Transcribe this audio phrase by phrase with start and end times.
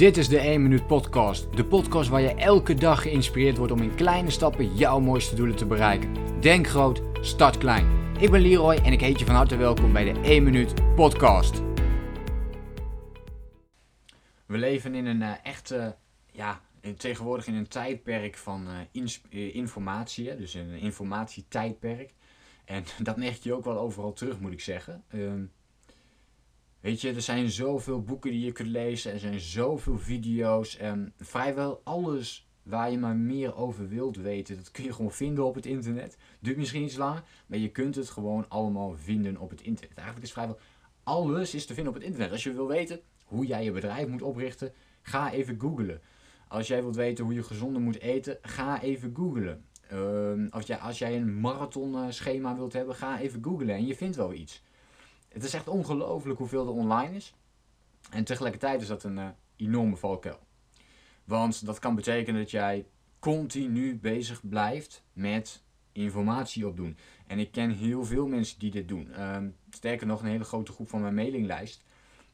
[0.00, 1.56] Dit is de 1 Minuut Podcast.
[1.56, 5.56] De podcast waar je elke dag geïnspireerd wordt om in kleine stappen jouw mooiste doelen
[5.56, 6.40] te bereiken.
[6.40, 8.14] Denk groot, start klein.
[8.18, 11.62] Ik ben Leroy en ik heet je van harte welkom bij de 1 Minuut Podcast.
[14.46, 15.96] We leven in een uh, echte,
[16.32, 16.60] ja,
[16.96, 18.66] tegenwoordig in een tijdperk van
[19.30, 22.14] uh, informatie, dus een informatietijdperk.
[22.64, 25.04] En dat merk je ook wel overal terug, moet ik zeggen.
[25.10, 25.32] Uh,
[26.80, 29.12] Weet je, er zijn zoveel boeken die je kunt lezen.
[29.12, 30.76] Er zijn zoveel video's.
[30.76, 35.44] En vrijwel alles waar je maar meer over wilt weten, dat kun je gewoon vinden
[35.44, 36.16] op het internet.
[36.40, 39.96] Duurt misschien iets langer, maar je kunt het gewoon allemaal vinden op het internet.
[39.96, 40.58] Eigenlijk is vrijwel
[41.02, 42.32] alles is te vinden op het internet.
[42.32, 46.00] Als je wil weten hoe jij je bedrijf moet oprichten, ga even googlen.
[46.48, 49.64] Als jij wilt weten hoe je gezonder moet eten, ga even googlen.
[49.92, 53.96] Uh, als, jij, als jij een marathon schema wilt hebben, ga even googlen en je
[53.96, 54.62] vindt wel iets.
[55.32, 57.34] Het is echt ongelooflijk hoeveel er online is.
[58.10, 60.38] En tegelijkertijd is dat een uh, enorme valkuil.
[61.24, 62.86] Want dat kan betekenen dat jij
[63.18, 66.96] continu bezig blijft met informatie opdoen.
[67.26, 69.08] En ik ken heel veel mensen die dit doen.
[69.10, 69.36] Uh,
[69.70, 71.84] sterker nog, een hele grote groep van mijn mailinglijst.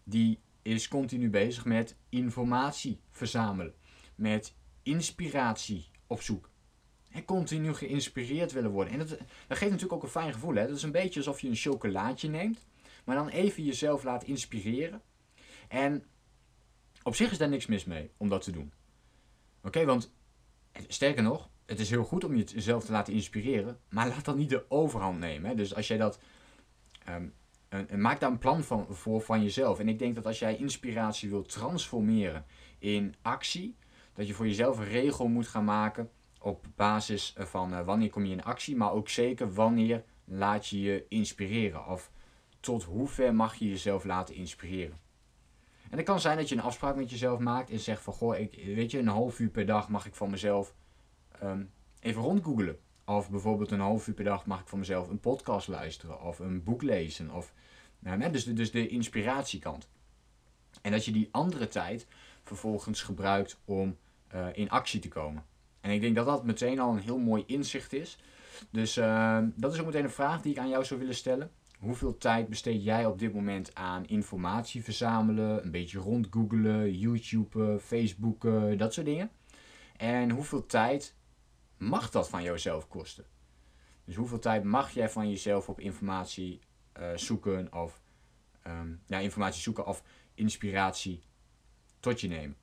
[0.04, 3.74] Die is continu bezig met informatie verzamelen.
[4.14, 6.50] Met inspiratie op zoek.
[7.10, 8.92] En continu geïnspireerd willen worden.
[8.92, 10.54] En dat, dat geeft natuurlijk ook een fijn gevoel.
[10.54, 10.66] Hè?
[10.66, 12.66] Dat is een beetje alsof je een chocolaatje neemt.
[13.06, 15.02] Maar dan even jezelf laat inspireren.
[15.68, 16.04] En
[17.02, 18.72] op zich is daar niks mis mee om dat te doen.
[19.62, 20.14] Oké, want
[20.88, 24.50] sterker nog, het is heel goed om jezelf te laten inspireren, maar laat dat niet
[24.50, 25.50] de overhand nemen.
[25.50, 25.56] Hè?
[25.56, 26.18] Dus als jij dat.
[27.08, 27.34] Um,
[27.68, 29.78] een, maak daar een plan van, voor van jezelf.
[29.78, 32.44] En ik denk dat als jij inspiratie wilt transformeren
[32.78, 33.76] in actie,
[34.14, 38.24] dat je voor jezelf een regel moet gaan maken op basis van uh, wanneer kom
[38.24, 41.86] je in actie, maar ook zeker wanneer laat je je inspireren.
[41.86, 42.10] Of
[42.66, 44.98] tot hoe ver mag je jezelf laten inspireren.
[45.90, 48.38] En het kan zijn dat je een afspraak met jezelf maakt en zegt van goh,
[48.38, 50.74] ik, weet je, een half uur per dag mag ik van mezelf
[51.42, 52.78] um, even rondgoogelen.
[53.04, 56.38] Of bijvoorbeeld een half uur per dag mag ik van mezelf een podcast luisteren of
[56.38, 57.30] een boek lezen.
[57.30, 57.52] Of,
[57.98, 59.88] nou, dus, de, dus de inspiratiekant.
[60.82, 62.06] En dat je die andere tijd
[62.42, 63.96] vervolgens gebruikt om
[64.34, 65.44] uh, in actie te komen.
[65.80, 68.18] En ik denk dat dat meteen al een heel mooi inzicht is.
[68.70, 71.50] Dus uh, dat is ook meteen een vraag die ik aan jou zou willen stellen.
[71.86, 78.42] Hoeveel tijd besteed jij op dit moment aan informatie verzamelen, een beetje rondgoogelen, YouTube, Facebook,
[78.78, 79.30] dat soort dingen?
[79.96, 81.14] En hoeveel tijd
[81.76, 83.24] mag dat van jouzelf kosten?
[84.04, 86.60] Dus hoeveel tijd mag jij van jezelf op informatie
[87.00, 88.00] uh, zoeken of
[88.66, 90.02] um, ja, informatie zoeken of
[90.34, 91.22] inspiratie
[92.00, 92.56] tot je nemen?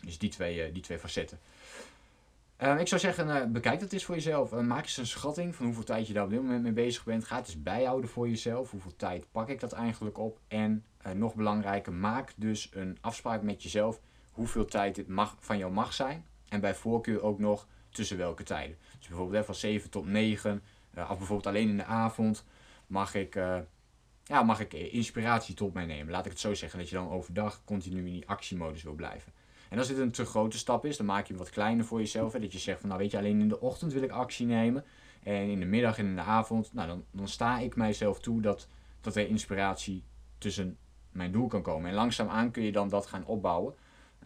[0.00, 1.38] Dus die twee, uh, die twee facetten.
[2.62, 4.52] Uh, ik zou zeggen, uh, bekijk dat eens voor jezelf.
[4.52, 7.04] Uh, maak eens een schatting van hoeveel tijd je daar op dit moment mee bezig
[7.04, 7.24] bent.
[7.24, 8.70] Ga het eens bijhouden voor jezelf.
[8.70, 10.38] Hoeveel tijd pak ik dat eigenlijk op?
[10.48, 10.84] En
[11.14, 14.00] nog belangrijker, maak dus een afspraak met jezelf
[14.30, 16.26] hoeveel tijd dit mag, van jou mag zijn.
[16.48, 18.76] En bij voorkeur ook nog tussen welke tijden.
[18.98, 20.62] Dus bijvoorbeeld van 7 tot 9,
[20.94, 22.44] of bijvoorbeeld alleen in de avond,
[22.86, 23.34] mag ik,
[24.24, 26.12] ja, mag ik inspiratie tot mij nemen.
[26.12, 29.32] Laat ik het zo zeggen, dat je dan overdag continu in die actiemodus wil blijven.
[29.68, 31.98] En als dit een te grote stap is, dan maak je hem wat kleiner voor
[31.98, 32.32] jezelf.
[32.32, 34.46] Hè, dat je zegt van nou weet je, alleen in de ochtend wil ik actie
[34.46, 34.84] nemen.
[35.22, 38.40] En in de middag en in de avond, nou dan, dan sta ik mijzelf toe
[38.40, 38.68] dat,
[39.00, 40.04] dat er inspiratie
[40.38, 40.76] tussen
[41.12, 41.88] mijn doel kan komen.
[41.88, 43.74] En langzaamaan kun je dan dat gaan opbouwen.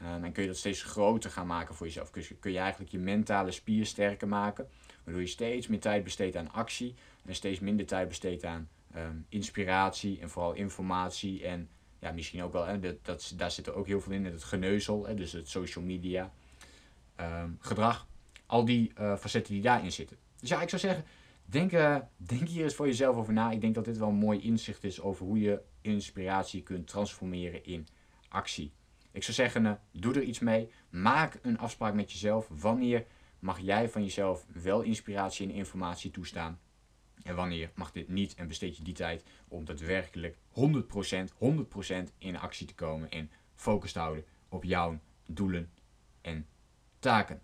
[0.03, 2.11] Um, en kun je dat steeds groter gaan maken voor jezelf.
[2.11, 4.69] Kun je, kun je eigenlijk je mentale spier sterker maken.
[5.05, 6.95] Waardoor je steeds meer tijd besteedt aan actie.
[7.25, 12.53] En steeds minder tijd besteedt aan um, inspiratie en vooral informatie en ja, misschien ook
[12.53, 15.33] wel, hè, dat, dat, daar zit er ook heel veel in, het geneuzel, hè, dus
[15.33, 16.33] het social media
[17.21, 18.07] um, gedrag.
[18.47, 20.17] Al die uh, facetten die daarin zitten.
[20.41, 21.05] Dus ja, ik zou zeggen,
[21.45, 23.51] denk, uh, denk hier eens voor jezelf over na.
[23.51, 27.65] Ik denk dat dit wel een mooi inzicht is over hoe je inspiratie kunt transformeren
[27.65, 27.87] in
[28.29, 28.73] actie.
[29.13, 30.71] Ik zou zeggen, uh, doe er iets mee.
[30.91, 32.49] Maak een afspraak met jezelf.
[32.49, 33.07] Wanneer
[33.39, 36.59] mag jij van jezelf wel inspiratie en informatie toestaan?
[37.23, 40.41] En wanneer mag dit niet en besteed je die tijd om daadwerkelijk 100%,
[41.39, 45.71] 100% in actie te komen en focus te houden op jouw doelen
[46.21, 46.47] en
[46.99, 47.41] taken.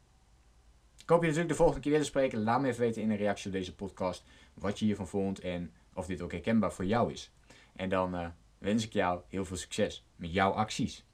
[1.04, 2.42] Ik hoop je natuurlijk de volgende keer weer te spreken.
[2.42, 4.24] Laat me even weten in een reactie op deze podcast
[4.54, 7.30] wat je hiervan vond en of dit ook herkenbaar voor jou is.
[7.76, 8.28] En dan uh,
[8.58, 11.04] wens ik jou heel veel succes met jouw acties.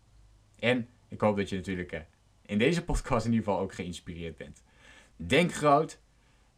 [0.59, 2.01] En ik hoop dat je natuurlijk uh,
[2.43, 4.63] in deze podcast in ieder geval ook geïnspireerd bent.
[5.17, 5.99] Denk groot,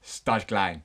[0.01, 0.85] start klein.